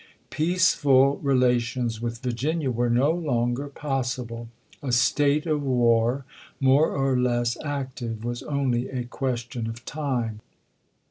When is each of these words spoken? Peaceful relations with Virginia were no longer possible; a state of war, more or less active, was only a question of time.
Peaceful 0.31 1.17
relations 1.17 2.01
with 2.01 2.23
Virginia 2.23 2.71
were 2.71 2.89
no 2.89 3.11
longer 3.11 3.67
possible; 3.67 4.47
a 4.81 4.91
state 4.91 5.45
of 5.45 5.61
war, 5.61 6.25
more 6.59 6.89
or 6.97 7.15
less 7.15 7.55
active, 7.63 8.25
was 8.25 8.41
only 8.41 8.89
a 8.89 9.03
question 9.03 9.67
of 9.69 9.85
time. 9.85 10.39